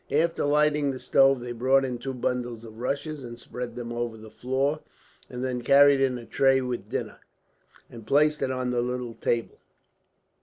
After 0.09 0.45
lighting 0.45 0.89
the 0.89 0.99
stove, 0.99 1.41
they 1.41 1.51
brought 1.51 1.85
in 1.85 1.99
two 1.99 2.15
bundles 2.15 2.63
of 2.63 2.79
rushes 2.79 3.23
and 3.23 3.37
spread 3.37 3.75
them 3.75 3.93
over 3.93 4.17
the 4.17 4.31
floor; 4.31 4.79
and 5.29 5.43
then 5.43 5.61
carried 5.61 6.01
in 6.01 6.17
a 6.17 6.25
tray 6.25 6.59
with 6.59 6.89
dinner, 6.89 7.19
and 7.87 8.07
placed 8.07 8.41
it 8.41 8.49
on 8.49 8.71
the 8.71 8.81
little 8.81 9.13
table. 9.13 9.59